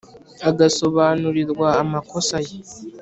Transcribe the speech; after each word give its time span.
agasobanurirwa 0.49 1.67
amakosa 1.81 2.37
ye, 2.47 2.55